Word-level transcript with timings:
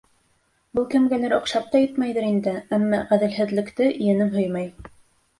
Был 0.77 0.85
кемгәлер 0.93 1.33
оҡшап 1.35 1.67
та 1.75 1.81
етмәйҙер 1.83 2.25
инде, 2.29 2.53
әммә 2.77 3.01
ғәҙелһеҙлекте 3.11 3.91
енем 4.07 4.33
һөймәй. 4.39 4.71